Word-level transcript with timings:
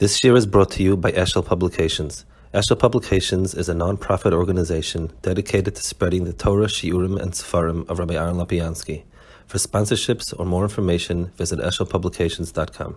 This 0.00 0.24
year 0.24 0.34
is 0.34 0.44
brought 0.44 0.72
to 0.72 0.82
you 0.82 0.96
by 0.96 1.12
Eshel 1.12 1.46
Publications. 1.46 2.24
Eshel 2.52 2.76
Publications 2.76 3.54
is 3.54 3.68
a 3.68 3.74
non-profit 3.74 4.32
organization 4.32 5.12
dedicated 5.22 5.76
to 5.76 5.82
spreading 5.84 6.24
the 6.24 6.32
Torah, 6.32 6.66
Shiurim, 6.66 7.16
and 7.16 7.30
Sefarim 7.30 7.88
of 7.88 8.00
Rabbi 8.00 8.14
Aaron 8.14 8.34
Lopiansky. 8.34 9.04
For 9.46 9.58
sponsorships 9.58 10.34
or 10.36 10.46
more 10.46 10.64
information, 10.64 11.26
visit 11.36 11.60
eshelpublications.com. 11.60 12.96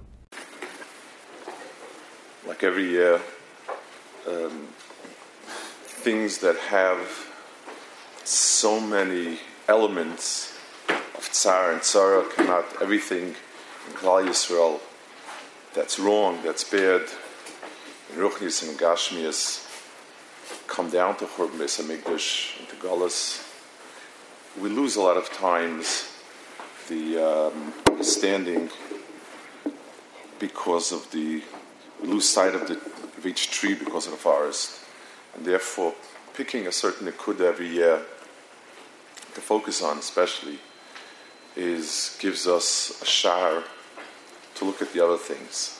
Like 2.48 2.64
every 2.64 2.90
year, 2.90 3.22
um, 4.28 4.70
things 5.84 6.40
that 6.40 6.58
have 6.58 6.98
so 8.24 8.80
many 8.80 9.38
elements 9.68 10.58
of 10.90 11.30
Tsar 11.32 11.74
and 11.74 11.82
Tzara 11.82 12.28
come 12.32 12.50
out, 12.50 12.66
everything 12.82 13.36
in 13.88 13.94
Klal 13.94 14.26
Yisrael 14.26 14.80
that's 15.78 16.00
wrong, 16.00 16.40
that's 16.44 16.64
bad, 16.64 17.04
in 18.12 18.18
Ruchnis 18.18 18.68
and 18.68 18.80
Gashmias, 18.80 19.64
come 20.66 20.90
down 20.90 21.16
to 21.18 21.26
Churban 21.26 21.60
Beis 21.60 21.80
Hamikdash, 21.80 22.60
into 22.60 22.76
Golas. 22.78 23.48
We 24.60 24.70
lose 24.70 24.96
a 24.96 25.02
lot 25.02 25.18
of 25.18 25.32
times 25.32 26.12
the 26.90 27.20
um, 27.24 27.74
standing 28.02 28.72
because 30.40 30.92
of 30.92 31.12
the 31.12 31.44
we 32.02 32.08
lose 32.08 32.28
sight 32.28 32.56
of 32.56 32.68
the 32.68 32.78
of 33.16 33.26
each 33.28 33.52
tree 33.52 33.76
because 33.76 34.08
of 34.08 34.14
the 34.14 34.18
forest, 34.18 34.80
and 35.36 35.46
therefore 35.46 35.94
picking 36.34 36.66
a 36.66 36.72
certain 36.72 37.08
nikud 37.08 37.40
every 37.40 37.70
year 37.70 38.02
to 39.36 39.42
focus 39.42 39.84
on, 39.84 40.00
especially, 40.00 40.58
is 41.56 42.18
gives 42.20 42.48
us 42.48 43.00
a 43.04 43.06
shar 43.06 43.64
to 44.56 44.66
look 44.66 44.82
at 44.82 44.92
the 44.92 45.04
other 45.06 45.18
things. 45.18 45.77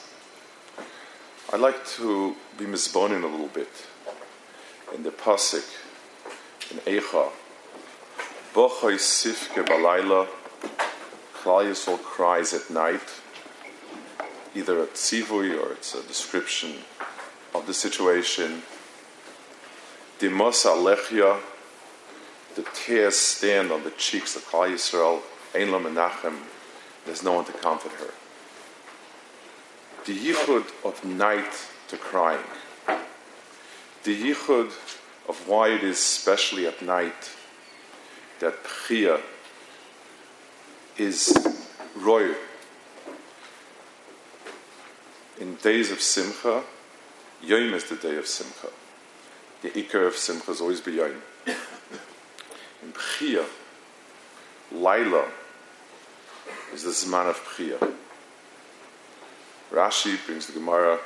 I'd 1.50 1.60
like 1.60 1.86
to 1.96 2.36
be 2.58 2.66
misboning 2.66 3.22
a 3.22 3.26
little 3.26 3.46
bit 3.46 3.70
in 4.94 5.02
the 5.02 5.10
pasuk 5.10 5.64
in 6.70 6.76
Eicha. 6.80 7.30
Bochoy 8.52 8.96
sifke 8.96 9.64
balayla, 9.64 10.28
Klal 11.32 12.02
cries 12.02 12.52
at 12.52 12.68
night. 12.68 13.22
Either 14.54 14.82
a 14.82 14.86
tzivui 14.88 15.58
or 15.58 15.72
it's 15.72 15.94
a 15.94 16.02
description 16.02 16.74
of 17.54 17.66
the 17.66 17.72
situation. 17.72 18.60
Dimos 20.18 20.66
alechia, 20.66 21.40
the 22.56 22.66
tears 22.74 23.16
stand 23.16 23.72
on 23.72 23.84
the 23.84 23.90
cheeks 23.92 24.36
of 24.36 24.44
Klal 24.44 24.68
Yisrael. 24.68 25.22
Ein 25.54 25.68
menachem, 25.68 26.40
there's 27.06 27.22
no 27.22 27.32
one 27.32 27.46
to 27.46 27.52
comfort 27.52 27.92
her 27.92 28.12
the 30.08 30.16
yichud 30.16 30.64
of 30.86 31.04
night 31.04 31.68
to 31.86 31.98
crying, 31.98 32.40
the 34.04 34.16
yichud 34.16 34.72
of 35.28 35.46
why 35.46 35.68
it 35.68 35.82
is 35.82 35.98
especially 35.98 36.66
at 36.66 36.80
night 36.80 37.30
that 38.40 38.64
Pchia 38.64 39.20
is 40.96 41.36
royal. 41.94 42.34
In 45.38 45.56
days 45.56 45.90
of 45.90 46.00
Simcha, 46.00 46.62
Yom 47.42 47.74
is 47.74 47.84
the 47.84 47.96
day 47.96 48.16
of 48.16 48.26
Simcha. 48.26 48.68
The 49.60 49.68
Iker 49.72 50.06
of 50.06 50.16
Simcha 50.16 50.52
is 50.52 50.62
always 50.62 50.86
Yom. 50.86 51.20
In 52.82 52.92
Pchia, 52.94 53.44
Laila 54.72 55.26
is 56.72 56.84
the 56.84 56.92
Zman 56.92 57.28
of 57.28 57.36
Pchia. 57.44 57.94
Rashi 59.72 60.18
brings 60.26 60.46
the 60.46 60.52
Gemara 60.54 60.98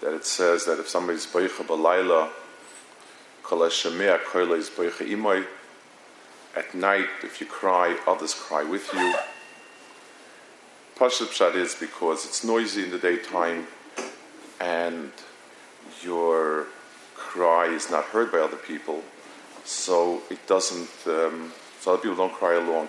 that 0.00 0.14
it 0.14 0.24
says 0.24 0.64
that 0.66 0.78
if 0.78 0.88
somebody's 0.88 1.26
boicha 1.26 1.64
koila 3.42 4.58
is 4.58 4.70
at 6.56 6.74
night, 6.74 7.06
if 7.22 7.40
you 7.40 7.46
cry, 7.46 7.96
others 8.06 8.34
cry 8.34 8.62
with 8.64 8.92
you. 8.92 9.14
Pashut 10.96 11.28
Pshat 11.28 11.54
is 11.54 11.74
because 11.74 12.24
it's 12.24 12.44
noisy 12.44 12.84
in 12.84 12.90
the 12.90 12.98
daytime 12.98 13.66
and 14.60 15.12
your 16.02 16.66
cry 17.14 17.66
is 17.66 17.90
not 17.90 18.04
heard 18.04 18.32
by 18.32 18.38
other 18.38 18.56
people, 18.56 19.02
so 19.64 20.22
it 20.30 20.44
doesn't, 20.46 20.90
um, 21.06 21.52
so 21.80 21.92
other 21.92 22.02
people 22.02 22.16
don't 22.16 22.32
cry 22.32 22.54
along. 22.54 22.88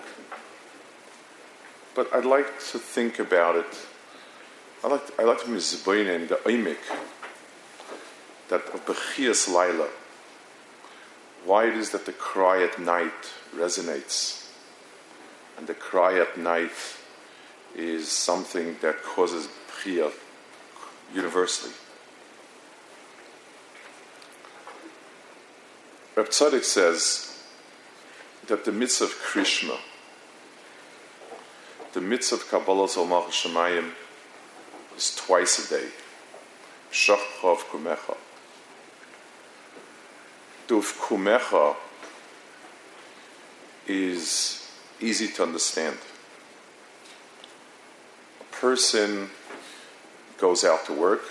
But 1.94 2.12
I'd 2.14 2.24
like 2.24 2.58
to 2.70 2.78
think 2.78 3.18
about 3.18 3.56
it 3.56 3.86
I 4.82 4.88
like 4.88 5.20
I 5.20 5.24
like 5.24 5.44
to 5.44 5.50
in 5.50 6.26
the 6.26 6.36
oimik 6.36 6.78
that 8.48 8.62
of 8.72 8.86
Bechias 8.86 9.46
Laila. 9.46 9.88
Why 11.44 11.66
it 11.66 11.74
is 11.74 11.90
that 11.90 12.06
the 12.06 12.12
cry 12.12 12.62
at 12.62 12.78
night 12.78 13.30
resonates, 13.54 14.48
and 15.58 15.66
the 15.66 15.74
cry 15.74 16.18
at 16.18 16.38
night 16.38 16.72
is 17.76 18.08
something 18.08 18.76
that 18.80 19.02
causes 19.02 19.48
Bechia 19.68 20.12
universally. 21.14 21.72
Reb 26.16 26.28
Tzadok 26.28 26.64
says 26.64 27.44
that 28.46 28.64
the 28.64 28.72
mitzvah 28.72 29.04
of 29.04 29.10
Krishma, 29.10 29.78
the 31.92 32.00
mitzvah 32.00 32.36
of 32.36 32.48
Kabbalah 32.50 32.88
Zolmach 32.88 33.28
Shemayim, 33.28 33.92
twice 35.30 35.64
a 35.64 35.78
day. 35.78 35.86
Shachov 36.90 37.58
kumecha. 37.70 38.16
Duf 40.66 40.98
kumecha 40.98 41.76
is 43.86 44.68
easy 45.00 45.28
to 45.28 45.44
understand. 45.44 45.96
A 48.40 48.56
person 48.56 49.30
goes 50.36 50.64
out 50.64 50.84
to 50.86 50.94
work. 50.94 51.22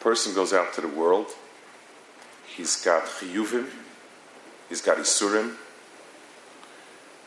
A 0.00 0.02
person 0.02 0.34
goes 0.34 0.54
out 0.54 0.72
to 0.72 0.80
the 0.80 0.88
world. 0.88 1.26
He's 2.46 2.82
got 2.82 3.04
chiyuvim. 3.04 3.68
He's 4.70 4.80
got 4.80 4.96
isurim. 4.96 5.56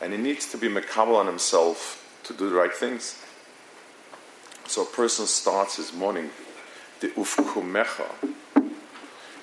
And 0.00 0.12
he 0.12 0.18
needs 0.18 0.50
to 0.50 0.58
be 0.58 0.68
mekabel 0.68 1.14
on 1.14 1.26
himself 1.26 2.20
to 2.24 2.34
do 2.34 2.50
the 2.50 2.56
right 2.56 2.74
things. 2.74 3.21
So 4.66 4.82
a 4.82 4.86
person 4.86 5.26
starts 5.26 5.76
his 5.76 5.92
morning, 5.92 6.30
the 7.00 7.08
ufkumecha. 7.08 8.10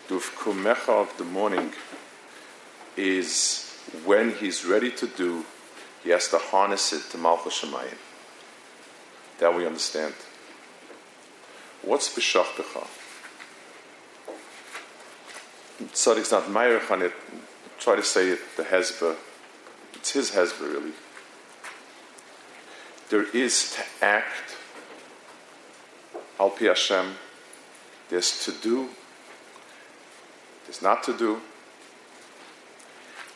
The 0.08 0.16
ufkumecha 0.16 0.90
of 0.90 1.18
the 1.18 1.24
morning 1.24 1.72
is 2.98 3.78
when 4.06 4.34
he's 4.34 4.66
ready 4.66 4.92
to 4.92 5.08
do, 5.08 5.46
he 6.04 6.10
has 6.10 6.28
to 6.30 6.38
harness 6.38 6.94
it 6.94 7.04
to 7.12 7.18
Malchus 7.18 7.62
Shemayim. 7.62 7.98
That 9.40 9.56
we 9.56 9.66
understand. 9.66 10.14
What's 11.82 12.10
b'shachtecha? 12.14 12.88
Tzadik's 15.94 16.32
not 16.32 16.44
Meirich 16.46 16.92
on 16.92 17.02
it. 17.02 17.14
Try 17.80 17.96
to 17.96 18.04
say 18.04 18.30
it, 18.30 18.40
the 18.58 18.64
Hezbollah. 18.64 19.16
It's 19.94 20.12
his 20.12 20.32
Hezbollah, 20.32 20.74
really. 20.74 20.92
There 23.10 23.26
is 23.36 23.72
to 23.76 24.06
act 24.06 24.56
Al 26.40 26.50
Pi 26.50 26.66
Hashem, 26.66 27.16
there's 28.10 28.46
to 28.46 28.52
do, 28.52 28.90
there's 30.66 30.82
not 30.82 31.04
to 31.04 31.18
do, 31.18 31.42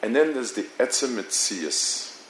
and 0.01 0.15
then 0.15 0.33
there's 0.33 0.53
the 0.53 0.63
etzem 0.79 1.17
mitzias 1.17 2.21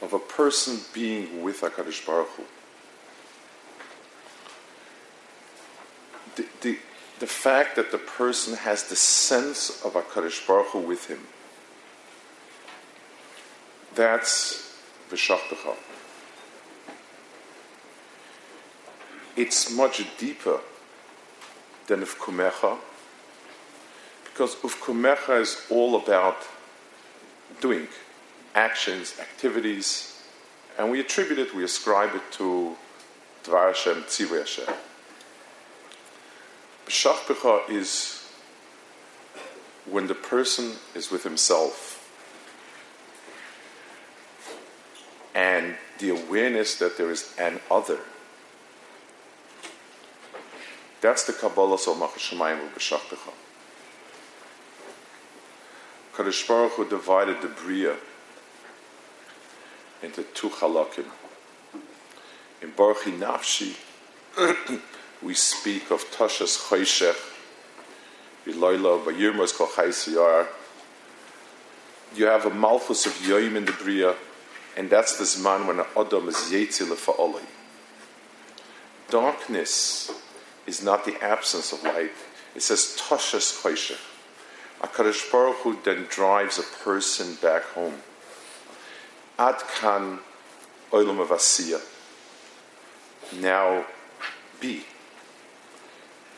of 0.00 0.12
a 0.12 0.18
person 0.18 0.78
being 0.92 1.42
with 1.42 1.60
HaKadosh 1.60 2.06
Baruch 2.06 2.28
Hu. 2.30 2.42
The, 6.36 6.46
the, 6.60 6.78
the 7.20 7.26
fact 7.26 7.76
that 7.76 7.90
the 7.90 7.98
person 7.98 8.54
has 8.54 8.84
the 8.84 8.96
sense 8.96 9.82
of 9.84 9.94
HaKadosh 9.94 10.46
Baruch 10.46 10.66
Hu 10.68 10.80
with 10.80 11.06
him, 11.06 11.20
that's 13.94 14.76
V'shachtecha. 15.10 15.76
It's 19.36 19.74
much 19.74 20.04
deeper 20.18 20.60
than 21.86 22.00
Ufkumecha, 22.00 22.78
because 24.24 24.54
Ufkumecha 24.56 25.40
is 25.40 25.62
all 25.70 25.96
about 25.96 26.36
doing 27.60 27.88
actions, 28.54 29.14
activities, 29.20 30.22
and 30.78 30.90
we 30.90 31.00
attribute 31.00 31.38
it, 31.38 31.54
we 31.54 31.64
ascribe 31.64 32.14
it 32.14 32.22
to 32.32 32.76
Dvar 33.44 33.68
Hashem, 33.68 34.02
Tzivay 34.04 34.40
Hashem. 34.40 34.74
B'shachpecha 36.86 37.70
is 37.70 38.28
when 39.86 40.06
the 40.06 40.14
person 40.14 40.72
is 40.94 41.10
with 41.10 41.22
himself 41.24 42.00
and 45.34 45.76
the 45.98 46.10
awareness 46.10 46.76
that 46.78 46.96
there 46.96 47.10
is 47.10 47.34
an 47.38 47.60
other 47.70 47.98
That's 51.04 51.24
the 51.24 51.34
Kabbalah 51.34 51.78
so 51.78 51.94
Machashamayim 51.94 52.70
B'Shachtecha. 52.70 53.30
Kadosh 56.14 56.48
Baruch 56.48 56.72
Hu 56.72 56.88
divided 56.88 57.42
the 57.42 57.48
Bria 57.48 57.96
into 60.02 60.22
two 60.22 60.48
halakim. 60.48 61.04
In 62.62 62.70
Baruch 62.70 63.02
Nafshi, 63.02 63.76
we 65.22 65.34
speak 65.34 65.90
of 65.90 66.10
Tashas 66.10 66.70
Choshech, 66.70 67.20
Yiloila, 68.46 69.04
Bayirmos 69.04 69.54
Kol 69.54 69.66
Chaisiyar. 69.66 70.46
You 72.16 72.24
have 72.24 72.46
a 72.46 72.50
Malchus 72.50 73.04
of 73.04 73.12
Yoim 73.12 73.56
in 73.56 73.66
the 73.66 73.72
Bria, 73.72 74.14
and 74.74 74.88
that's 74.88 75.18
this 75.18 75.38
man 75.38 75.66
when 75.66 75.80
an 75.80 75.86
Adam 75.94 76.30
is 76.30 76.36
Yetzil 76.50 76.96
Fa'olai. 76.96 77.44
Darkness 79.10 80.23
is 80.66 80.82
not 80.82 81.04
the 81.04 81.22
absence 81.22 81.72
of 81.72 81.82
light. 81.82 82.12
It 82.54 82.62
says 82.62 82.96
Tashas 83.00 83.62
Choshech. 83.62 84.00
HaKadosh 84.80 85.30
Baruch 85.30 85.56
Hu 85.56 85.78
then 85.84 86.06
drives 86.08 86.58
a 86.58 86.62
person 86.84 87.36
back 87.40 87.62
home. 87.62 87.94
Ad 89.38 89.58
kan 89.80 90.18
olam. 90.92 91.80
Now 93.40 93.84
be. 94.60 94.84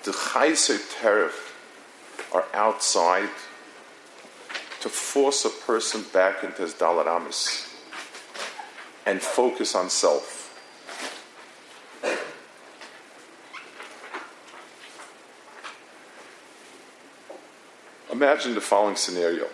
The 0.04 0.12
chayser 0.12 0.78
terif 0.78 1.52
are 2.32 2.44
outside 2.54 3.28
to 4.80 4.88
force 4.88 5.44
a 5.44 5.50
person 5.50 6.04
back 6.12 6.44
into 6.44 6.62
his 6.62 6.74
dalaramis 6.74 7.72
and 9.04 9.20
focus 9.20 9.74
on 9.74 9.90
self. 9.90 10.35
Imagine 18.16 18.54
the 18.54 18.62
following 18.62 18.96
scenario. 18.96 19.46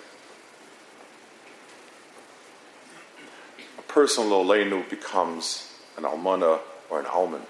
A 3.77 3.83
person 3.89 4.27
Lolenu 4.27 4.89
becomes 4.89 5.75
an 5.97 6.05
almana 6.05 6.61
or 6.89 7.01
an 7.01 7.07
alman. 7.07 7.43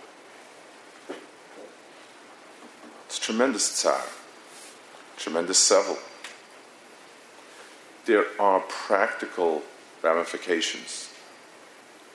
It's 3.04 3.18
tremendous 3.18 3.68
tsar, 3.68 4.00
tremendous 5.18 5.58
sevel. 5.58 5.98
There 8.06 8.24
are 8.40 8.60
practical 8.60 9.60
ramifications. 10.00 11.12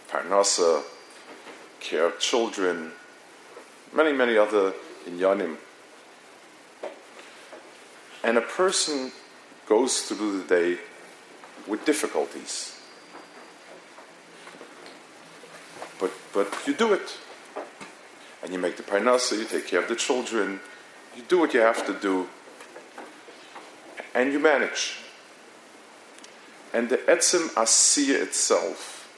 Parnasa, 0.10 0.82
care 1.80 2.08
of 2.08 2.18
children, 2.18 2.94
many, 3.94 4.12
many 4.12 4.38
other 4.38 4.74
inyanim 5.08 5.58
and 8.28 8.38
a 8.38 8.42
person 8.42 9.14
goes 9.68 10.02
through 10.02 10.40
the 10.40 10.44
day 10.44 10.78
with 11.66 11.86
difficulties. 11.86 12.78
But, 15.98 16.12
but 16.34 16.54
you 16.68 16.74
do 16.74 16.92
it. 16.92 17.18
And 18.44 18.52
you 18.52 18.60
make 18.60 18.76
the 18.76 18.84
parnasa, 18.84 19.38
you 19.40 19.46
take 19.46 19.68
care 19.68 19.80
of 19.82 19.88
the 19.88 19.96
children, 19.96 20.60
you 21.16 21.24
do 21.30 21.40
what 21.40 21.54
you 21.54 21.62
have 21.62 21.88
to 21.88 21.94
do, 21.94 22.28
and 24.14 24.34
you 24.34 24.40
manage. 24.40 24.98
And 26.74 26.90
the 26.90 26.98
etzim 26.98 27.48
asiya 27.54 28.24
itself 28.24 29.10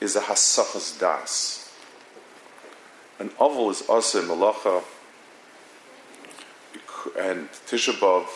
is 0.00 0.16
a 0.16 0.22
hasachas 0.22 0.98
das. 0.98 1.72
An 3.20 3.30
oval 3.38 3.70
is 3.70 3.88
asa 3.88 4.22
malacha, 4.22 4.82
and 7.18 7.48
Tisha 7.66 7.92
B'Av, 7.94 8.26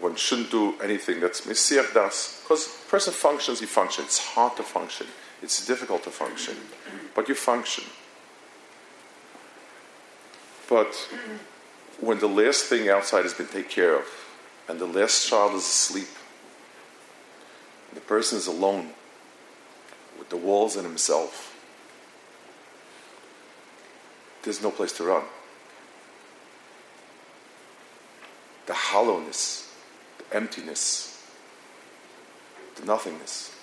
one 0.00 0.16
shouldn't 0.16 0.50
do 0.50 0.74
anything 0.82 1.20
that's 1.20 1.42
Mesiach 1.42 1.94
Das, 1.94 2.40
because 2.42 2.68
person 2.88 3.12
functions, 3.12 3.60
he 3.60 3.66
functions. 3.66 4.06
It's 4.08 4.18
hard 4.18 4.56
to 4.56 4.62
function. 4.62 5.06
It's 5.42 5.66
difficult 5.66 6.04
to 6.04 6.10
function, 6.10 6.56
but 7.14 7.28
you 7.28 7.34
function. 7.34 7.84
But 10.68 10.94
when 12.00 12.18
the 12.20 12.28
last 12.28 12.64
thing 12.66 12.88
outside 12.88 13.22
has 13.22 13.34
been 13.34 13.48
taken 13.48 13.70
care 13.70 13.96
of, 13.96 14.06
and 14.68 14.78
the 14.78 14.86
last 14.86 15.28
child 15.28 15.54
is 15.54 15.62
asleep, 15.62 16.08
the 17.92 18.00
person 18.00 18.38
is 18.38 18.46
alone 18.46 18.90
with 20.18 20.30
the 20.30 20.36
walls 20.36 20.76
and 20.76 20.86
himself, 20.86 21.56
there's 24.42 24.62
no 24.62 24.70
place 24.70 24.92
to 24.92 25.04
run. 25.04 25.24
the 28.66 28.74
hollowness, 28.92 29.72
the 30.18 30.36
emptiness, 30.36 31.18
the 32.76 32.84
nothingness. 32.84 33.56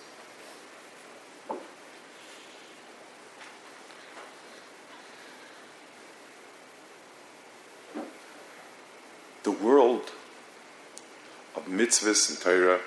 The 9.43 9.51
world 9.51 10.09
of 11.55 11.65
mitzvahs 11.67 12.31
and 12.31 12.39
Torah, 12.39 12.79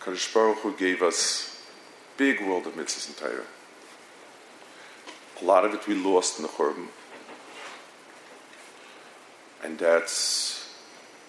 Kadosh 0.00 0.34
Baruch 0.34 0.58
Hu 0.58 0.76
gave 0.76 1.00
us 1.00 1.62
big 2.18 2.42
world 2.42 2.66
of 2.66 2.74
mitzvahs 2.74 3.08
and 3.08 3.16
Torah. 3.16 3.46
A 5.40 5.44
lot 5.46 5.64
of 5.64 5.72
it 5.72 5.86
we 5.86 5.94
lost 5.94 6.38
in 6.38 6.42
the 6.42 6.50
Churban 6.50 6.88
and 9.66 9.78
that's 9.78 10.72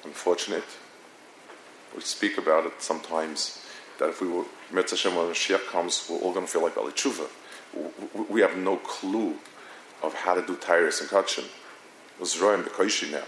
unfortunate. 0.04 0.64
We 1.96 2.02
speak 2.02 2.38
about 2.38 2.68
it 2.68 2.74
sometimes 2.78 3.66
that 3.98 4.10
if 4.10 4.22
we 4.22 4.28
were 4.28 4.46
Metz 4.72 4.92
Hashem 4.92 5.16
when 5.16 5.26
Mashiach 5.26 5.66
comes, 5.68 6.08
we're 6.08 6.20
all 6.20 6.34
going 6.34 6.46
to 6.46 6.52
feel 6.52 6.62
like 6.62 6.76
Bali 6.76 6.92
Tshuva. 6.92 7.28
We 8.30 8.42
have 8.42 8.56
no 8.56 8.78
clue 8.78 9.36
of 10.04 10.14
how 10.14 10.36
to 10.36 10.46
do 10.46 10.56
Tyrus 10.56 11.02
and 11.02 11.10
Kachin. 11.10 11.46
And 12.20 12.66
Bekoishi 12.66 13.12
now. 13.12 13.28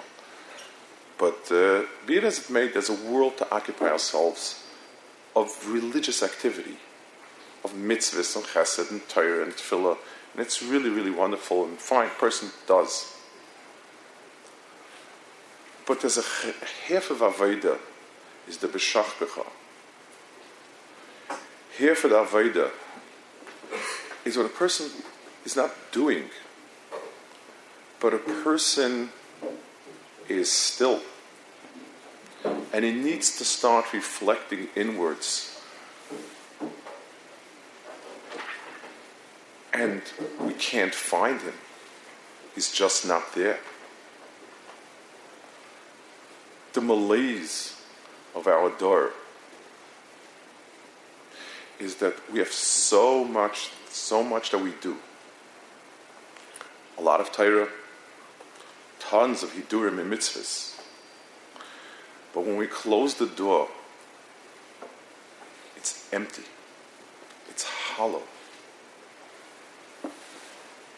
But 1.18 1.52
uh, 1.52 1.84
be 2.06 2.18
it 2.18 2.24
as 2.24 2.40
it 2.40 2.50
may, 2.50 2.68
there's 2.68 2.90
a 2.90 3.12
world 3.12 3.38
to 3.38 3.52
occupy 3.52 3.90
ourselves 3.90 4.64
of 5.36 5.48
religious 5.68 6.24
activity, 6.24 6.78
of 7.64 7.74
mitzvahs 7.74 8.36
and 8.36 8.46
chesed 8.46 8.92
and 8.92 9.08
Torah 9.10 9.44
and 9.44 9.54
tefillah, 9.54 9.98
and 10.34 10.42
it's 10.42 10.64
really, 10.64 10.90
really 10.90 11.12
wonderful 11.12 11.66
and 11.66 11.78
fine. 11.78 12.10
Person 12.18 12.50
does. 12.68 13.19
But 15.90 16.02
there's 16.02 16.20
a 16.20 16.54
half 16.88 17.10
of 17.10 17.18
Avodah 17.18 17.80
is 18.48 18.58
the 18.58 18.68
B'Shachbecha. 18.68 19.44
Half 21.80 22.04
of 22.04 22.12
the 22.12 22.16
Avodah 22.16 22.70
is 24.24 24.38
what 24.38 24.46
a 24.46 24.50
person 24.50 24.92
is 25.44 25.56
not 25.56 25.72
doing, 25.92 26.26
but 28.00 28.14
a 28.14 28.20
person 28.20 29.10
is 30.28 30.52
still. 30.52 31.02
And 32.72 32.86
he 32.86 32.92
needs 32.92 33.36
to 33.40 33.44
start 33.44 33.92
reflecting 33.92 34.68
inwards. 34.76 35.60
And 39.74 40.04
we 40.40 40.54
can't 40.54 40.94
find 40.94 41.42
him. 41.42 41.56
He's 42.54 42.72
just 42.72 43.08
not 43.08 43.34
there 43.34 43.58
the 46.74 46.82
malaise 46.82 47.76
of 48.36 48.48
our 48.48 48.70
door 48.78 49.12
is 51.80 51.96
that 51.96 52.14
we 52.32 52.40
have 52.40 52.52
so 52.52 53.24
much, 53.24 53.72
so 53.90 54.24
much 54.24 54.52
that 54.52 54.60
we 54.60 54.74
do. 54.82 54.98
A 56.98 57.02
lot 57.02 57.22
of 57.22 57.32
Torah, 57.32 57.70
tons 59.00 59.44
of 59.44 59.52
Hidurim 59.54 60.00
and 60.00 60.12
mitzvahs. 60.12 60.80
But 62.34 62.46
when 62.46 62.58
we 62.58 62.68
close 62.68 63.16
the 63.16 63.26
door, 63.26 63.70
it's 65.76 66.08
empty, 66.14 66.44
it's 67.50 67.64
hollow. 67.64 68.24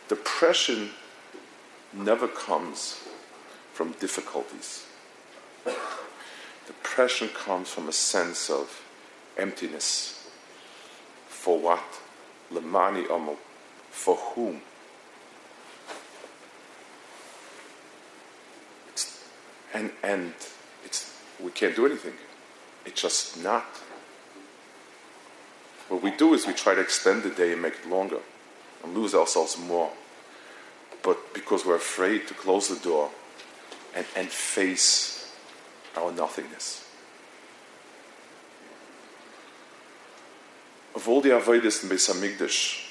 Depression 0.09 0.89
never 1.93 2.27
comes 2.27 2.99
from 3.73 3.91
difficulties. 3.93 4.85
Depression 6.67 7.29
comes 7.29 7.69
from 7.69 7.87
a 7.89 7.91
sense 7.91 8.49
of 8.49 8.81
emptiness. 9.37 10.29
For 11.27 11.59
what? 11.59 11.83
Lemani 12.51 13.05
Omo. 13.07 13.35
For 13.89 14.15
whom? 14.15 14.61
It's, 18.89 19.23
and 19.73 19.91
and 20.03 20.33
it's 20.85 21.17
we 21.39 21.51
can't 21.51 21.75
do 21.75 21.85
anything. 21.85 22.13
It's 22.85 23.01
just 23.01 23.41
not. 23.43 23.65
What 25.89 26.01
we 26.01 26.11
do 26.11 26.33
is 26.33 26.47
we 26.47 26.53
try 26.53 26.73
to 26.73 26.81
extend 26.81 27.23
the 27.23 27.29
day 27.29 27.51
and 27.53 27.61
make 27.61 27.73
it 27.73 27.89
longer 27.89 28.19
and 28.83 28.93
lose 28.93 29.13
ourselves 29.13 29.57
more. 29.57 29.91
But 31.03 31.33
because 31.33 31.51
because 31.51 31.65
we're 31.65 31.75
afraid 31.75 32.27
to 32.27 32.33
close 32.33 32.69
the 32.69 32.77
door 32.77 33.09
and, 33.93 34.05
and 34.15 34.29
face 34.29 35.20
our 35.97 36.11
nothingness. 36.11 36.87
Of 40.93 41.07
all 41.07 41.21
the 41.21 41.29
Avodas 41.29 41.83
in 41.83 41.89
Beis 41.89 42.09
Hamikdash, 42.11 42.89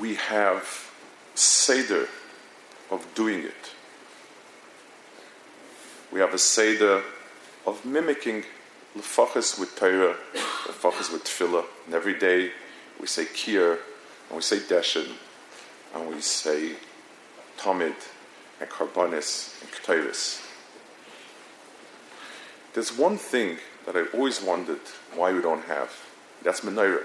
we 0.00 0.14
have 0.16 0.90
Seder 1.34 2.08
of 2.90 3.06
doing 3.14 3.40
it. 3.40 3.72
We 6.12 6.20
have 6.20 6.34
a 6.34 6.38
Seder 6.38 7.02
of 7.66 7.84
mimicking 7.84 8.44
lefachas 8.96 9.58
with 9.58 9.74
Torah, 9.76 10.16
lefachas 10.64 11.12
with 11.12 11.24
Tefillah, 11.24 11.64
and 11.86 11.94
every 11.94 12.18
day 12.18 12.52
we 13.00 13.06
say 13.06 13.24
Kier, 13.24 13.78
and 14.28 14.36
we 14.36 14.42
say 14.42 14.58
Deshen, 14.58 15.10
and 15.94 16.08
we 16.08 16.20
say 16.20 16.72
Tamid, 17.58 17.94
and 18.60 18.70
Karbonis, 18.70 19.60
and 19.62 19.70
Ketores. 19.70 20.45
There's 22.76 22.92
one 22.94 23.16
thing 23.16 23.56
that 23.86 23.96
I've 23.96 24.14
always 24.14 24.42
wondered 24.42 24.82
why 25.14 25.32
we 25.32 25.40
don't 25.40 25.64
have. 25.64 25.90
That's 26.42 26.60
menorah. 26.60 27.04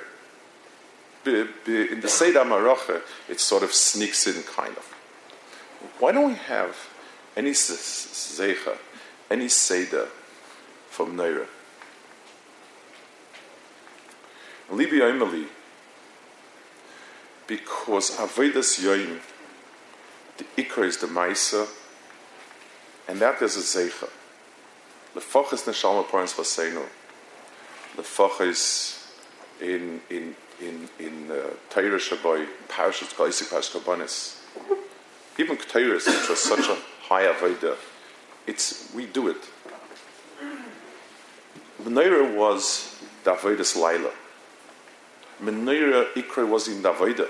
In 1.26 2.02
the 2.02 2.10
Seder 2.10 2.42
Maracha, 2.42 3.02
it 3.30 3.40
sort 3.40 3.64
of 3.64 3.72
sneaks 3.72 4.28
in, 4.28 4.44
kind 4.44 4.76
of. 4.76 4.84
Why 5.98 6.12
don't 6.12 6.28
we 6.28 6.34
have 6.34 6.76
any 7.38 7.52
zecha, 7.52 8.78
any 9.30 9.48
seder 9.48 10.10
for 10.90 11.06
menorah? 11.06 11.48
Libi 14.72 15.48
because 17.48 18.18
Avedas 18.18 18.78
Yoim, 18.84 19.22
the 20.38 20.44
Ikra 20.62 20.84
is 20.84 20.98
the 20.98 21.08
Maisa, 21.08 21.66
and 23.08 23.20
that 23.20 23.42
is 23.42 23.56
a 23.56 23.80
Zeicha. 23.80 24.10
Lefach 25.16 25.52
is 25.52 25.64
Neshama 25.64 26.08
Parents 26.10 26.34
Vaseinu. 26.34 26.86
Lefach 27.98 28.42
is 28.48 29.10
in, 29.60 30.00
in, 30.10 30.36
in, 30.62 30.88
in 31.00 31.30
uh, 31.30 31.50
Torah 31.70 31.98
Shabbai, 31.98 32.48
Parashat 32.70 33.14
Gaisik 33.16 33.50
Parashat 33.50 33.82
Kabbanis. 33.82 34.38
Even 35.38 35.58
Ketores, 35.58 36.08
which 36.08 36.30
was 36.30 36.40
such 36.40 36.68
a 36.70 36.78
high 37.02 37.26
Aveda, 37.26 37.76
it's, 38.48 38.94
we 38.94 39.06
do 39.06 39.28
it. 39.28 39.38
Menorah 41.84 42.36
was 42.36 42.98
the 43.24 43.32
Laila. 43.76 44.12
Menorah 45.42 46.14
Ikra 46.14 46.48
was 46.48 46.68
in 46.68 46.82
the 46.82 46.94
Aveda. 46.94 47.28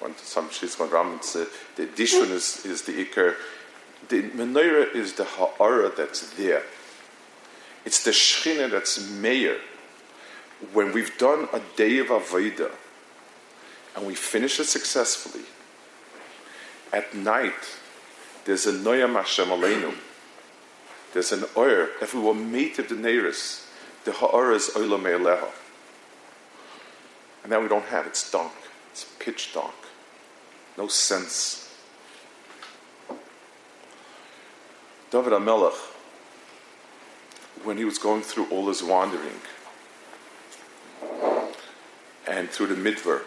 When 0.00 0.16
some 0.16 0.48
shits 0.48 0.80
around, 0.80 1.20
the, 1.22 1.48
the 1.76 1.86
Dishon 1.86 2.30
is, 2.30 2.64
is 2.66 2.82
the 2.82 3.04
Ikra. 3.04 3.34
The 4.08 4.22
Menorah 4.30 4.94
is 4.94 5.12
the 5.14 5.24
Ha'ara 5.24 5.92
that's 5.96 6.30
there. 6.32 6.62
It's 7.84 8.02
the 8.02 8.10
Shechina 8.10 8.70
that's 8.70 9.10
mayor. 9.10 9.58
When 10.72 10.92
we've 10.92 11.16
done 11.18 11.48
a 11.52 11.60
day 11.76 11.98
of 11.98 12.08
Aveda 12.08 12.70
and 13.94 14.06
we 14.06 14.14
finish 14.14 14.58
it 14.60 14.64
successfully, 14.64 15.44
at 16.92 17.14
night 17.14 17.78
there's 18.44 18.66
a 18.66 18.72
Noyam 18.72 19.14
Hashem 19.14 19.48
Aleinu. 19.48 19.94
There's 21.12 21.32
an 21.32 21.44
Oyer. 21.56 21.90
If 22.02 22.14
we 22.14 22.20
were 22.20 22.34
made 22.34 22.78
of 22.78 22.88
the 22.88 22.94
Neiris, 22.94 23.66
the 24.04 24.12
Ha'ara 24.12 24.54
is 24.54 24.70
Oila 24.74 25.00
Me'aleha. 25.00 25.50
And 27.42 27.52
now 27.52 27.60
we 27.60 27.68
don't 27.68 27.84
have 27.84 28.06
it. 28.06 28.10
It's 28.10 28.30
dark. 28.30 28.52
It's 28.90 29.06
pitch 29.18 29.52
dark. 29.52 29.74
No 30.76 30.88
sense. 30.88 31.72
David 35.10 35.32
HaMelech, 35.32 35.78
when 37.64 37.76
he 37.78 37.84
was 37.84 37.98
going 37.98 38.22
through 38.22 38.46
all 38.50 38.68
his 38.68 38.82
wandering 38.82 39.40
and 42.28 42.48
through 42.50 42.66
the 42.66 42.74
Midver, 42.74 43.22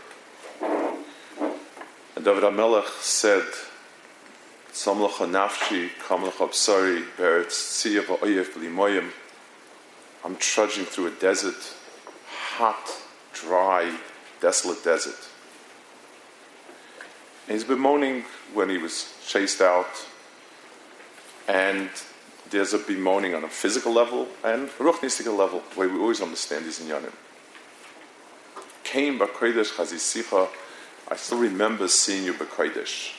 and 2.16 2.26
David 2.26 2.44
HaMelech 2.44 2.88
said, 3.02 3.44
Samlacha 4.72 5.28
nafshi, 5.28 5.90
kamlacha 6.00 6.50
tziyav. 7.50 9.12
I'm 10.26 10.36
trudging 10.38 10.86
through 10.86 11.08
a 11.08 11.12
desert, 11.12 11.74
hot, 12.28 13.02
dry, 13.34 13.98
desolate 14.42 14.84
desert. 14.84 15.30
And 17.48 17.54
he's 17.54 17.64
bemoaning 17.64 18.26
when 18.54 18.70
he 18.70 18.78
was 18.78 19.14
chased 19.26 19.62
out, 19.62 20.06
and 21.48 21.90
there's 22.50 22.74
a 22.74 22.80
bemoaning 22.80 23.36
on 23.36 23.44
a 23.44 23.50
physical 23.50 23.94
level 23.94 24.28
and 24.44 24.64
a 24.64 24.84
ruchnistic 24.84 25.26
level, 25.38 25.64
the 25.74 25.80
way 25.80 25.88
we 25.88 26.00
always 26.00 26.22
understand 26.22 26.66
these 26.66 26.80
inyanim. 26.80 27.14
Came 28.84 29.20
b'kodesh 29.20 29.74
chazisicha. 29.74 30.48
I 31.10 31.16
still 31.16 31.40
remember 31.40 31.88
seeing 31.88 32.24
you 32.24 32.34
b'kodesh. 32.34 33.14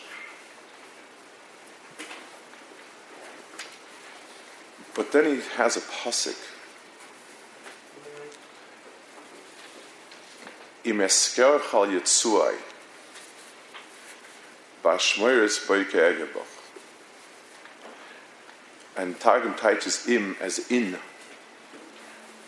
But 4.94 5.12
then 5.12 5.26
he 5.36 5.40
has 5.56 5.76
a 5.76 5.80
pasuk. 5.80 6.36
Im 10.84 11.00
esker 11.00 11.60
chal 11.70 11.86
yitzuai, 11.86 12.56
ba'ashmoyres 14.82 15.66
boike 15.66 15.92
egebach. 15.92 16.57
And 18.98 19.18
Targum 19.20 19.54
teaches 19.54 20.08
im 20.08 20.36
as 20.40 20.70
in. 20.72 20.98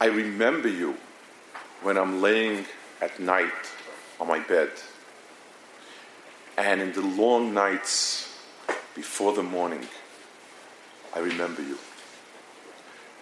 I 0.01 0.07
remember 0.07 0.67
you 0.69 0.97
when 1.81 1.97
I'm 1.97 2.21
laying 2.21 2.67
at 3.01 3.21
night 3.21 3.53
on 4.19 4.27
my 4.27 4.41
bed. 4.41 4.71
And 6.59 6.83
in 6.83 6.93
the 6.93 7.03
long 7.03 7.55
nights 7.55 8.37
before 8.97 9.33
the 9.33 9.45
morning, 9.45 9.87
I 11.15 11.21
remember 11.21 11.63
you. 11.63 11.79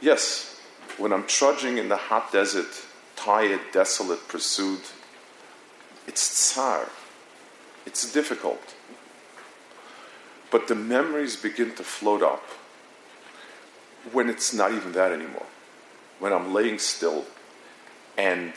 Yes, 0.01 0.59
when 0.97 1.13
I'm 1.13 1.27
trudging 1.27 1.77
in 1.77 1.91
the 1.91 1.99
hot 1.99 2.33
desert, 2.33 2.83
tired, 3.15 3.61
desolate, 3.73 4.27
pursued, 4.27 4.81
it's 6.07 6.23
tsar. 6.23 6.89
It's 7.85 8.11
difficult. 8.11 8.75
But 10.51 10.67
the 10.67 10.75
memories 10.75 11.37
begin 11.37 11.75
to 11.75 11.85
float 11.85 12.23
up 12.23 12.43
when 14.13 14.29
it's 14.29 14.53
not 14.53 14.73
even 14.73 14.93
that 14.93 15.13
anymore. 15.13 15.47
When 16.19 16.33
I'm 16.33 16.53
laying 16.53 16.79
still, 16.79 17.25
and 18.17 18.53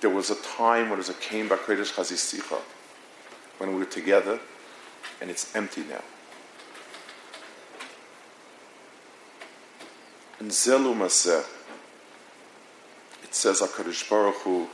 there 0.00 0.10
was 0.10 0.30
a 0.30 0.36
time 0.36 0.90
when 0.90 0.94
it 0.94 0.96
was 1.06 1.08
a 1.08 1.14
came 1.14 1.48
by 1.48 1.56
Kodesh 1.56 1.92
Chazisicha, 1.92 2.60
when 3.58 3.72
we 3.72 3.78
were 3.78 3.84
together, 3.84 4.40
and 5.20 5.30
it's 5.30 5.54
empty 5.54 5.82
now. 5.82 6.02
And 10.40 10.50
Zelu 10.50 10.94
Maseh, 10.94 11.44
it 13.22 13.34
says 13.34 13.60
HaKadosh 13.60 14.08
Baruch 14.10 14.34
Hu 14.42 14.68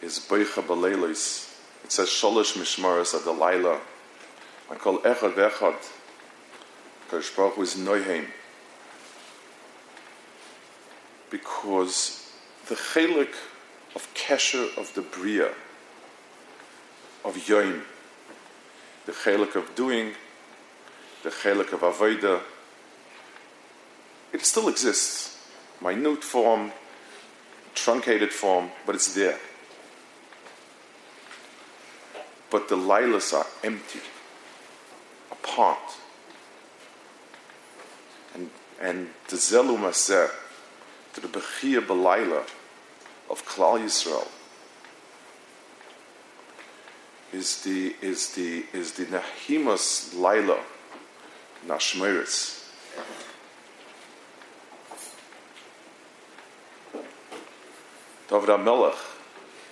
is 0.00 0.18
Beicha 0.20 0.62
Balelis. 0.62 1.52
It 1.84 1.90
says 1.90 2.08
Sholosh 2.08 2.56
Mishmaras 2.56 3.18
Adelaila. 3.18 3.80
I 4.70 4.74
call 4.76 4.98
Echad 4.98 5.34
Echad. 5.34 5.76
HaKadosh 7.08 7.36
Baruch 7.36 7.54
Hu 7.54 7.62
is 7.62 7.74
Noiheim. 7.74 8.26
Because 11.32 12.30
the 12.68 12.74
chelik 12.74 13.34
of 13.96 14.06
Kesher 14.14 14.76
of 14.76 14.92
the 14.94 15.00
Bria, 15.00 15.48
of 17.24 17.36
Yoim, 17.36 17.80
the 19.06 19.12
chelik 19.12 19.56
of 19.56 19.74
doing, 19.74 20.12
the 21.22 21.30
chelik 21.30 21.72
of 21.72 21.80
Avodah, 21.80 22.42
it 24.34 24.44
still 24.44 24.68
exists. 24.68 25.42
Minute 25.80 26.22
form, 26.22 26.70
truncated 27.74 28.30
form, 28.30 28.70
but 28.84 28.94
it's 28.94 29.14
there. 29.14 29.38
But 32.50 32.68
the 32.68 32.76
lilas 32.76 33.32
are 33.32 33.46
empty, 33.64 34.00
apart. 35.30 35.96
And, 38.34 38.50
and 38.78 39.08
the 39.28 39.36
Zelu 39.36 39.78
Maseh, 39.78 40.30
to 41.14 41.20
the 41.20 41.28
Bechia 41.28 41.80
Belaila 41.80 42.44
of 43.30 43.46
Klal 43.46 43.80
Yisrael, 43.80 44.28
is 47.32 47.62
the 47.62 47.94
is 48.00 48.34
the 48.34 48.64
is 48.72 48.92
the 48.92 49.06
Nahimas 49.06 50.18
Laila 50.18 50.60
Nashmeris. 51.66 52.58
David 58.28 58.48
HaMelech 58.48 59.12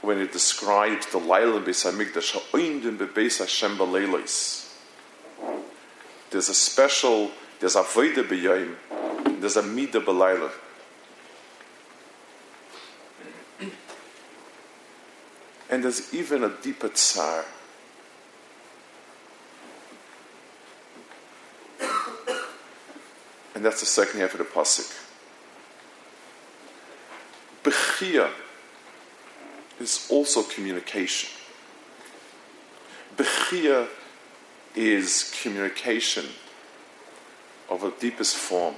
when 0.03 0.19
it 0.19 0.33
describes 0.33 1.07
the 1.07 1.19
Laila 1.19 1.61
Beis 1.61 1.85
Hamikdash, 1.85 2.33
Ha'oindim 2.33 2.97
Bebeis 2.97 3.39
Hashem 3.39 3.77
Baleilos. 3.77 4.75
There's 6.31 6.49
a 6.49 6.55
special, 6.55 7.31
there's 7.59 7.77
a 7.77 7.83
Voida 7.83 8.27
B'Yayim, 8.27 9.41
there's 9.41 9.57
a 9.57 9.63
Mida 9.63 10.01
B'Laila. 10.01 10.51
And 15.71 15.85
there's 15.85 16.13
even 16.13 16.43
a 16.43 16.49
deeper 16.49 16.89
tsar. 16.89 17.45
And 23.55 23.65
that's 23.65 23.81
the 23.81 23.87
second 23.87 24.21
half 24.21 24.33
of 24.33 24.39
the 24.39 24.45
pasuk. 24.45 24.93
Bechia 27.63 28.31
is 29.79 30.09
also 30.11 30.43
communication. 30.43 31.31
Bechia 33.17 33.87
is 34.75 35.33
communication 35.43 36.27
of 37.69 37.85
a 37.85 37.93
deepest 38.01 38.37
form. 38.37 38.75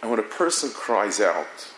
And 0.00 0.10
when 0.10 0.20
a 0.20 0.24
person 0.24 0.70
cries 0.70 1.20
out, 1.20 1.72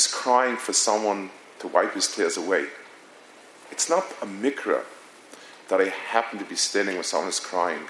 he's 0.00 0.06
crying 0.06 0.56
for 0.56 0.72
someone 0.72 1.28
to 1.58 1.68
wipe 1.68 1.92
his 1.92 2.08
tears 2.08 2.38
away. 2.38 2.64
It's 3.70 3.90
not 3.90 4.04
a 4.22 4.24
mikra 4.24 4.84
that 5.68 5.78
I 5.78 5.90
happen 5.90 6.38
to 6.38 6.44
be 6.46 6.56
standing 6.56 6.94
when 6.94 7.04
someone 7.04 7.28
is 7.28 7.38
crying. 7.38 7.82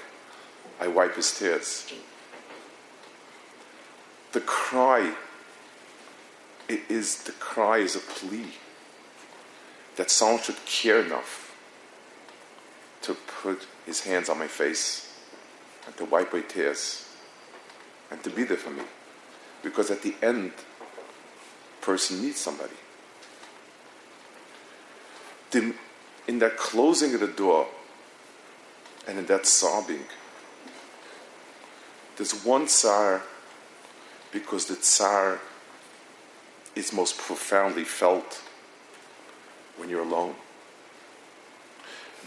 I 0.81 0.87
wipe 0.87 1.15
his 1.15 1.31
tears. 1.33 1.93
The 4.33 4.41
cry 4.41 5.15
it 6.67 6.81
is 6.89 7.23
the 7.23 7.31
cry 7.33 7.77
is 7.77 7.95
a 7.95 7.99
plea 7.99 8.47
that 9.95 10.11
someone 10.11 10.41
should 10.41 10.65
care 10.65 10.99
enough 10.99 11.55
to 13.03 13.13
put 13.13 13.67
his 13.85 14.01
hands 14.01 14.27
on 14.27 14.37
my 14.37 14.47
face 14.47 15.17
and 15.85 15.95
to 15.95 16.03
wipe 16.03 16.33
away 16.33 16.43
tears 16.43 17.07
and 18.09 18.21
to 18.23 18.29
be 18.29 18.43
there 18.43 18.57
for 18.57 18.69
me. 18.69 18.83
Because 19.63 19.89
at 19.91 20.01
the 20.01 20.15
end, 20.21 20.51
person 21.81 22.21
needs 22.21 22.37
somebody. 22.37 22.73
The, 25.51 25.73
in 26.27 26.39
that 26.39 26.57
closing 26.57 27.13
of 27.13 27.19
the 27.19 27.27
door 27.27 27.67
and 29.07 29.19
in 29.19 29.25
that 29.25 29.45
sobbing, 29.45 30.03
there's 32.17 32.33
one 32.45 32.67
tsar 32.67 33.21
because 34.31 34.65
the 34.65 34.75
tsar 34.75 35.39
is 36.75 36.93
most 36.93 37.17
profoundly 37.17 37.83
felt 37.83 38.41
when 39.77 39.89
you're 39.89 40.03
alone. 40.03 40.35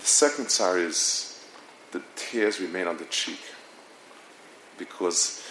The 0.01 0.07
second 0.07 0.47
tsar 0.47 0.79
is 0.79 1.43
the 1.93 2.03
tears 2.17 2.61
remain 2.61 2.87
on 2.87 2.99
the 2.99 3.05
cheek 3.05 3.41
because 4.77 5.43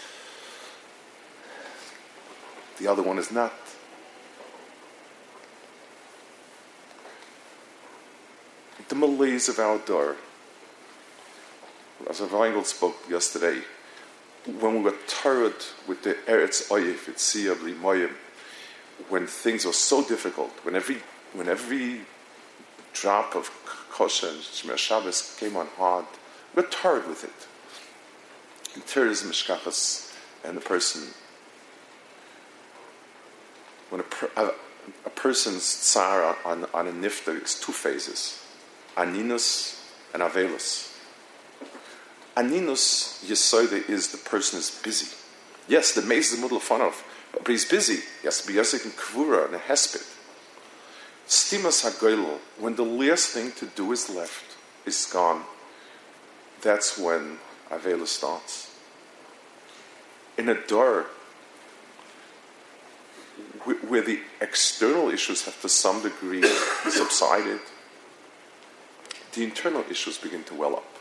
the 2.77 2.88
other 2.88 3.01
one 3.01 3.17
is 3.17 3.31
not. 3.31 3.53
The 8.89 8.95
malaise 8.95 9.49
of 9.49 9.59
our 9.59 9.79
door. 9.79 10.17
As 12.09 12.19
Weingold 12.19 12.65
spoke 12.65 12.97
yesterday, 13.09 13.61
when 14.45 14.75
we 14.75 14.81
were 14.81 14.95
tired 15.07 15.55
with 15.87 16.03
the 16.03 16.15
Eretz 16.27 16.67
Oyef, 16.69 17.05
Itzia, 17.09 17.55
Moyim, 17.55 18.11
when 19.09 19.25
things 19.25 19.65
were 19.65 19.73
so 19.73 20.03
difficult, 20.03 20.51
when 20.63 20.75
every, 20.75 20.97
when 21.33 21.47
every 21.47 22.01
drop 22.91 23.35
of 23.35 23.49
kosher 23.89 24.27
and 24.27 24.39
Shemir 24.39 24.77
Shabbos 24.77 25.36
came 25.39 25.55
on 25.55 25.67
hard, 25.77 26.05
we 26.55 26.62
were 26.62 26.67
tired 26.67 27.08
with 27.08 27.23
it. 27.23 28.75
And 28.75 28.86
terrorism, 28.86 29.31
mishkachas, 29.31 30.13
and 30.43 30.58
the 30.58 30.62
person, 30.62 31.13
when 33.89 34.01
a, 34.01 34.03
per, 34.03 34.29
a, 34.36 34.51
a 35.05 35.10
person's 35.10 35.63
tsar 35.63 36.36
on, 36.45 36.65
on 36.73 36.88
a 36.88 36.91
nifta 36.91 37.41
is 37.41 37.60
two 37.60 37.71
phases, 37.71 38.42
aninus 38.95 39.82
and 40.13 40.23
avelus. 40.23 40.91
Aninus 42.36 43.23
Yesoide 43.25 43.89
is 43.89 44.12
the 44.12 44.17
person 44.17 44.60
is 44.60 44.71
busy. 44.84 45.15
Yes, 45.67 45.93
the 45.93 46.01
maze 46.01 46.32
is 46.32 46.38
the 46.38 46.41
middle 46.41 46.60
fun 46.60 46.82
of, 46.82 47.03
but 47.32 47.47
he's 47.47 47.65
busy. 47.65 48.01
He 48.21 48.27
has 48.27 48.41
to 48.41 48.47
be 48.47 48.53
Yosek 48.53 48.84
and 48.86 48.93
Kvura 48.93 49.45
and 49.45 49.56
a 49.56 49.60
Hesped. 49.60 50.10
Stimas 51.27 51.84
HaGoylel, 51.89 52.39
when 52.60 52.75
the 52.75 52.84
last 52.84 53.29
thing 53.29 53.51
to 53.53 53.65
do 53.67 53.91
is 53.91 54.10
left, 54.10 54.58
is 54.86 55.06
gone, 55.06 55.43
that's 56.62 56.97
when 56.97 57.38
Avela 57.69 58.08
starts. 58.08 58.75
In 60.38 60.49
a 60.49 60.56
door, 60.67 61.06
where 63.88 64.01
the 64.01 64.19
external 64.41 65.10
issues 65.10 65.45
have 65.45 65.62
to 65.62 65.69
some 65.69 66.01
degree 66.01 66.43
subsided, 66.89 67.62
the 69.34 69.43
internal 69.43 69.84
issues 69.89 70.17
begin 70.17 70.43
to 70.46 70.54
well 70.54 70.76
up 70.76 70.93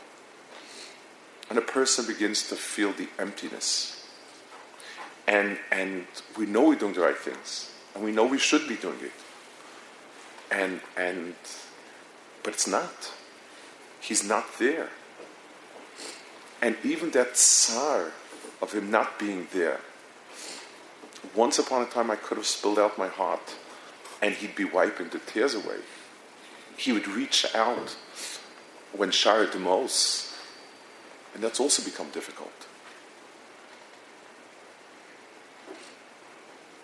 and 1.49 1.57
a 1.57 1.61
person 1.61 2.05
begins 2.07 2.47
to 2.49 2.55
feel 2.55 2.93
the 2.93 3.07
emptiness. 3.19 4.07
And, 5.27 5.57
and 5.71 6.07
we 6.37 6.45
know 6.45 6.69
we're 6.69 6.75
doing 6.75 6.93
the 6.93 7.01
right 7.01 7.17
things, 7.17 7.71
and 7.93 8.03
we 8.03 8.11
know 8.11 8.25
we 8.25 8.39
should 8.39 8.67
be 8.67 8.75
doing 8.75 8.99
it. 9.01 9.11
And, 10.51 10.81
and, 10.97 11.35
but 12.41 12.53
it's 12.53 12.67
not. 12.67 13.13
He's 14.01 14.27
not 14.27 14.45
there. 14.57 14.89
And 16.61 16.75
even 16.83 17.11
that 17.11 17.35
tsar 17.35 18.11
of 18.61 18.73
him 18.73 18.89
not 18.89 19.19
being 19.19 19.47
there, 19.53 19.79
once 21.35 21.59
upon 21.59 21.83
a 21.83 21.85
time 21.85 22.09
I 22.09 22.15
could 22.15 22.37
have 22.37 22.47
spilled 22.47 22.79
out 22.79 22.97
my 22.97 23.07
heart 23.07 23.55
and 24.21 24.33
he'd 24.33 24.55
be 24.55 24.65
wiping 24.65 25.09
the 25.09 25.19
tears 25.19 25.53
away. 25.53 25.77
He 26.77 26.91
would 26.91 27.07
reach 27.07 27.45
out 27.53 27.95
when 28.95 29.09
Shara 29.09 29.51
Demos 29.51 30.33
and 31.33 31.43
that's 31.43 31.59
also 31.59 31.83
become 31.83 32.09
difficult. 32.11 32.51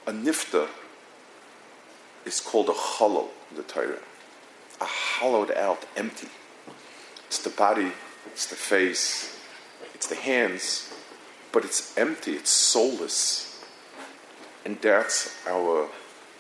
A 0.08 0.12
nifta 0.12 0.68
is 2.26 2.40
called 2.40 2.70
a 2.70 2.74
hollow 2.74 3.30
in 3.52 3.58
the 3.58 3.64
Torah, 3.64 4.00
a 4.82 4.86
hollowed 4.86 5.52
out, 5.52 5.86
empty. 5.96 6.30
It's 7.28 7.40
the 7.40 7.52
body, 7.52 7.92
it's 8.28 8.48
the 8.48 8.56
face, 8.56 9.38
it's 9.94 10.08
the 10.08 10.16
hands, 10.16 10.92
but 11.52 11.64
it's 11.64 11.96
empty, 11.96 12.34
it's 12.34 12.50
soulless. 12.50 13.64
And 14.66 14.82
that's 14.82 15.36
our 15.48 15.90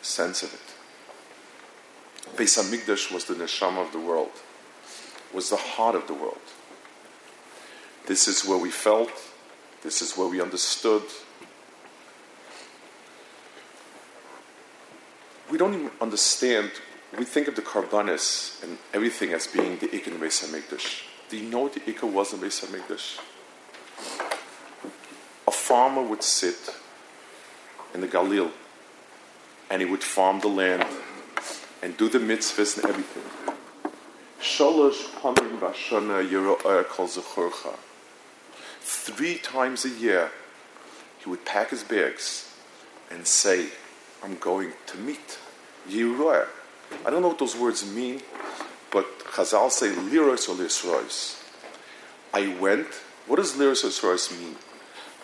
sense 0.02 0.42
of 0.42 0.54
it. 0.54 2.36
Beis 2.36 2.58
Hamikdash 2.58 3.14
was 3.14 3.26
the 3.26 3.36
neshama 3.36 3.86
of 3.86 3.92
the 3.92 4.00
world, 4.00 4.32
was 5.34 5.50
the 5.50 5.58
heart 5.58 5.96
of 5.96 6.08
the 6.08 6.14
world. 6.14 6.38
This 8.08 8.28
is 8.28 8.46
where 8.46 8.58
we 8.58 8.72
felt, 8.72 9.12
this 9.84 10.02
is 10.02 10.18
where 10.18 10.28
we 10.28 10.42
understood. 10.42 11.04
We 15.52 15.58
don't 15.58 15.74
even 15.74 15.92
understand, 16.02 16.72
we 17.18 17.26
think 17.26 17.48
of 17.48 17.56
the 17.56 17.62
Karbanis 17.62 18.64
and 18.64 18.78
everything 18.94 19.34
as 19.34 19.48
being 19.48 19.78
the 19.78 19.92
in 19.92 20.20
Beis 20.20 20.44
HaMikdash. 20.44 21.04
Do 21.30 21.38
you 21.38 21.50
know 21.50 21.60
what 21.60 21.74
the 21.74 21.82
Ikka 21.82 22.12
was 22.12 22.34
in 22.34 22.40
Beis 22.40 22.66
HaMikdash? 22.66 23.20
A 25.48 25.52
farmer 25.52 26.02
would 26.02 26.24
sit 26.24 26.76
in 27.94 28.02
the 28.02 28.08
Galil 28.08 28.52
and 29.70 29.82
he 29.82 29.88
would 29.88 30.04
farm 30.04 30.40
the 30.40 30.48
land 30.48 30.86
and 31.82 31.96
do 31.98 32.10
the 32.10 32.20
mitzvahs 32.20 32.78
and 32.78 32.90
everything. 32.90 33.24
Sholosh 34.42 35.04
pamim 35.20 35.60
bashana 35.60 36.26
yiro 36.26 36.58
kol 36.88 37.08
three 38.82 39.38
times 39.38 39.86
a 39.86 39.90
year, 39.90 40.32
he 41.20 41.30
would 41.30 41.46
pack 41.46 41.72
his 41.72 41.84
bags 41.84 42.54
and 43.12 43.28
say, 43.28 43.68
I'm 44.24 44.36
going 44.38 44.72
to 44.88 44.98
meet 44.98 45.38
Yeruah. 45.90 46.48
I 47.06 47.10
don't 47.10 47.22
know 47.22 47.30
what 47.30 47.40
those 47.40 47.56
words 47.56 47.86
mean, 47.86 48.22
but 48.92 49.06
Chazal 49.20 49.70
say 49.72 49.90
liros 49.90 50.48
or. 50.48 51.10
I 52.34 52.56
went, 52.60 52.88
what 53.28 53.38
does 53.38 53.54
liros 53.54 54.04
or 54.04 54.38
mean? 54.38 54.56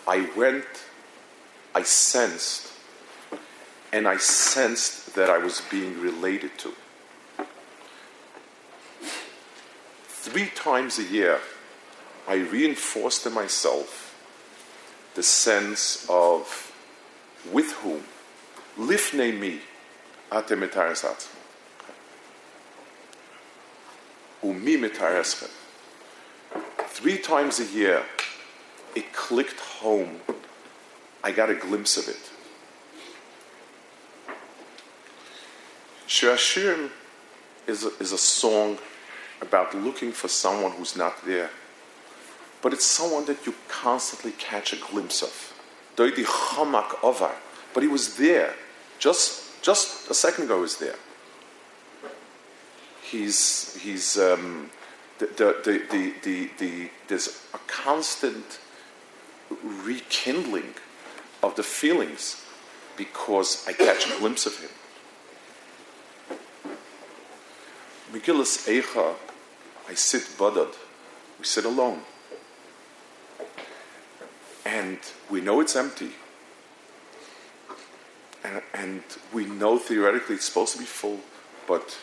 I 0.06 0.28
went, 0.36 0.66
I 1.74 1.82
sensed, 1.82 2.72
and 3.92 4.06
I 4.06 4.18
sensed 4.18 5.14
that 5.14 5.30
I 5.30 5.38
was 5.38 5.62
being 5.70 6.00
related 6.00 6.56
to. 6.58 6.72
Three 10.26 10.50
times 10.56 10.98
a 10.98 11.04
year, 11.04 11.38
I 12.26 12.34
reinforced 12.34 13.24
in 13.26 13.32
myself 13.32 14.12
the 15.14 15.22
sense 15.22 16.04
of 16.10 16.72
with 17.52 17.70
whom? 17.74 18.02
Lifnei 18.76 19.38
mi 19.38 19.60
ate 20.32 20.58
mitaris 20.58 21.04
atzma. 21.04 21.28
Umi 24.42 24.76
mitareschem. 24.76 25.48
Three 26.88 27.18
times 27.18 27.60
a 27.60 27.64
year, 27.66 28.02
it 28.96 29.12
clicked 29.12 29.60
home. 29.60 30.18
I 31.22 31.30
got 31.30 31.50
a 31.50 31.54
glimpse 31.54 31.96
of 31.96 32.08
it. 32.08 32.32
Shir 36.08 36.36
is 37.68 37.84
a, 37.84 37.90
is 38.00 38.10
a 38.10 38.18
song 38.18 38.78
about 39.40 39.74
looking 39.74 40.12
for 40.12 40.28
someone 40.28 40.72
who's 40.72 40.96
not 40.96 41.24
there. 41.24 41.50
But 42.62 42.72
it's 42.72 42.84
someone 42.84 43.26
that 43.26 43.46
you 43.46 43.54
constantly 43.68 44.32
catch 44.32 44.72
a 44.72 44.76
glimpse 44.76 45.22
of. 45.22 45.52
But 45.96 47.82
he 47.82 47.88
was 47.88 48.16
there. 48.16 48.54
Just, 48.98 49.62
just 49.62 50.10
a 50.10 50.14
second 50.14 50.44
ago, 50.44 50.56
he 50.56 50.62
was 50.62 50.78
there. 50.78 50.96
He's, 53.02 53.76
he's 53.80 54.18
um, 54.18 54.70
the, 55.18 55.26
the, 55.26 55.82
the, 55.90 56.14
the, 56.22 56.50
the, 56.58 56.90
there's 57.08 57.42
a 57.54 57.58
constant 57.66 58.58
rekindling 59.62 60.74
of 61.42 61.54
the 61.56 61.62
feelings 61.62 62.44
because 62.96 63.66
I 63.68 63.72
catch 63.72 64.10
a 64.10 64.18
glimpse 64.18 64.46
of 64.46 64.58
him. 64.58 64.70
Megillus 68.26 68.66
Eicha, 68.66 69.14
I 69.88 69.94
sit 69.94 70.22
budad. 70.36 70.74
We 71.38 71.44
sit 71.44 71.64
alone. 71.64 72.00
And 74.64 74.98
we 75.30 75.40
know 75.40 75.60
it's 75.60 75.76
empty. 75.76 76.10
And, 78.42 78.62
and 78.74 79.02
we 79.32 79.44
know 79.44 79.78
theoretically 79.78 80.36
it's 80.36 80.44
supposed 80.44 80.72
to 80.72 80.78
be 80.80 80.84
full, 80.84 81.20
but 81.68 81.96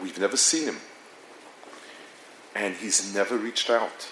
we've 0.00 0.18
never 0.20 0.36
seen 0.36 0.68
him. 0.68 0.76
And 2.54 2.76
he's 2.76 3.12
never 3.12 3.36
reached 3.36 3.68
out 3.68 4.08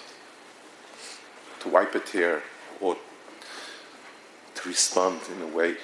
to 1.61 1.69
wipe 1.69 1.95
a 1.95 1.99
tear 2.01 2.43
or 2.81 2.97
to 4.55 4.67
respond 4.67 5.21
in 5.33 5.41
a 5.41 5.47
way. 5.47 5.77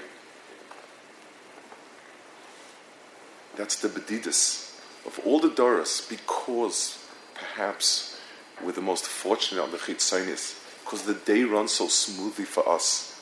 That's 3.55 3.77
the 3.77 3.87
bedidus 3.87 4.68
of 5.09 5.19
all 5.25 5.39
the 5.39 5.49
Doras, 5.49 6.07
because 6.07 7.03
perhaps 7.33 8.19
we're 8.63 8.73
the 8.73 8.81
most 8.81 9.07
fortunate 9.07 9.63
on 9.63 9.71
the 9.71 9.77
Chitzonis, 9.77 10.63
because 10.83 11.01
the 11.01 11.15
day 11.15 11.43
runs 11.43 11.71
so 11.71 11.87
smoothly 11.87 12.45
for 12.45 12.67
us. 12.69 13.19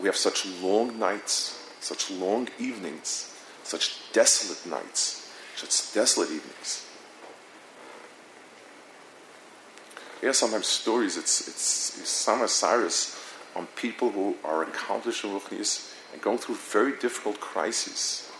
We 0.00 0.06
have 0.06 0.16
such 0.16 0.46
long 0.62 0.98
nights, 0.98 1.68
such 1.80 2.10
long 2.10 2.48
evenings, 2.58 3.30
such 3.62 4.10
desolate 4.12 4.64
nights, 4.64 5.30
such 5.54 5.92
desolate 5.92 6.30
evenings. 6.30 6.86
There 10.22 10.32
sometimes 10.32 10.66
stories, 10.66 11.18
it's, 11.18 11.46
it's, 11.46 11.98
it's 11.98 12.08
some 12.08 12.46
Cyrus 12.48 13.18
on 13.54 13.66
people 13.76 14.10
who 14.10 14.36
are 14.44 14.62
accomplished 14.62 15.24
in 15.24 15.30
Ruchnias 15.30 15.92
and 16.12 16.22
going 16.22 16.38
through 16.38 16.54
very 16.54 16.96
difficult 16.96 17.38
crises 17.38 18.31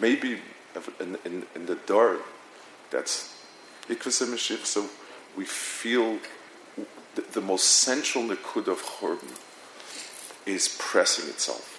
maybe 0.00 0.40
in, 1.00 1.18
in, 1.24 1.46
in 1.54 1.66
the 1.66 1.74
door 1.74 2.18
that's 2.90 3.34
Ikvasa 3.88 4.26
Mashiach, 4.26 4.64
so 4.64 4.86
we 5.36 5.44
feel 5.44 6.18
the, 7.14 7.22
the 7.32 7.40
most 7.40 7.64
central 7.64 8.24
Nikud 8.24 8.68
of 8.68 8.82
Chorban 8.82 9.36
is 10.46 10.76
pressing 10.78 11.28
itself. 11.28 11.74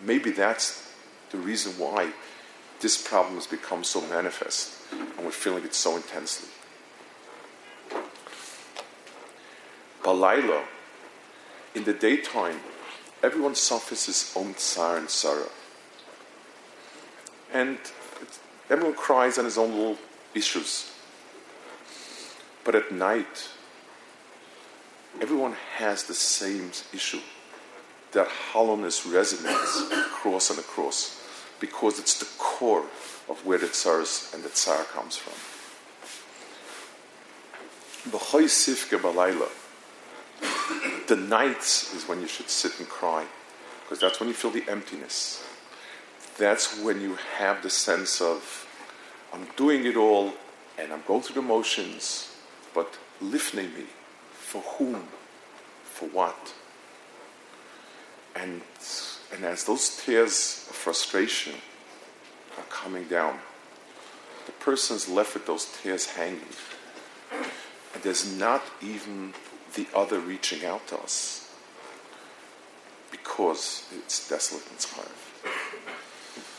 Maybe 0.00 0.30
that's 0.30 0.92
the 1.30 1.38
reason 1.38 1.72
why 1.72 2.12
this 2.80 3.06
problem 3.06 3.36
has 3.36 3.46
become 3.46 3.84
so 3.84 4.00
manifest 4.02 4.72
and 4.92 5.24
we're 5.24 5.30
feeling 5.30 5.64
it 5.64 5.74
so 5.74 5.96
intensely. 5.96 6.48
Balayla, 10.02 10.62
in 11.74 11.84
the 11.84 11.92
daytime, 11.92 12.60
everyone 13.22 13.54
suffers 13.54 14.06
his 14.06 14.32
own 14.36 14.54
tsar 14.54 14.96
and 14.98 15.10
sorrow 15.10 15.50
and 17.56 17.78
everyone 18.68 18.94
cries 18.94 19.38
on 19.38 19.46
his 19.46 19.56
own 19.56 19.70
little 19.70 19.96
issues. 20.34 20.92
But 22.64 22.74
at 22.74 22.92
night, 22.92 23.48
everyone 25.22 25.54
has 25.76 26.04
the 26.04 26.12
same 26.12 26.70
issue. 26.92 27.20
That 28.12 28.28
hollowness 28.28 29.06
resonates 29.06 29.90
across 30.06 30.50
and 30.50 30.58
across 30.58 31.22
because 31.58 31.98
it's 31.98 32.18
the 32.18 32.28
core 32.36 32.84
of 33.30 33.44
where 33.46 33.58
the 33.58 33.68
tsars 33.68 34.30
and 34.34 34.42
the 34.42 34.50
tsar 34.50 34.84
comes 34.84 35.16
from. 35.16 35.36
The 41.06 41.16
nights 41.16 41.94
is 41.94 42.08
when 42.08 42.20
you 42.20 42.26
should 42.26 42.50
sit 42.50 42.80
and 42.80 42.88
cry 42.88 43.24
because 43.82 44.00
that's 44.00 44.18
when 44.18 44.28
you 44.28 44.34
feel 44.34 44.50
the 44.50 44.68
emptiness 44.68 45.46
that's 46.38 46.78
when 46.80 47.00
you 47.00 47.16
have 47.38 47.62
the 47.62 47.70
sense 47.70 48.20
of, 48.20 48.66
I'm 49.32 49.46
doing 49.56 49.86
it 49.86 49.96
all 49.96 50.32
and 50.78 50.92
I'm 50.92 51.02
going 51.06 51.22
through 51.22 51.40
the 51.40 51.48
motions, 51.48 52.34
but 52.74 52.98
lifting 53.20 53.72
me. 53.74 53.84
For 54.32 54.60
whom? 54.62 55.08
For 55.84 56.08
what? 56.08 56.54
And, 58.34 58.60
and 59.34 59.44
as 59.44 59.64
those 59.64 59.96
tears 59.96 60.66
of 60.68 60.76
frustration 60.76 61.54
are 62.58 62.64
coming 62.64 63.04
down, 63.04 63.38
the 64.44 64.52
person's 64.52 65.08
left 65.08 65.34
with 65.34 65.46
those 65.46 65.66
tears 65.82 66.06
hanging. 66.06 66.40
And 67.94 68.02
there's 68.02 68.38
not 68.38 68.62
even 68.82 69.32
the 69.74 69.86
other 69.94 70.20
reaching 70.20 70.64
out 70.64 70.86
to 70.88 70.98
us 70.98 71.52
because 73.10 73.88
it's 73.92 74.28
desolate 74.28 74.66
and 74.68 74.78
it's. 74.78 75.25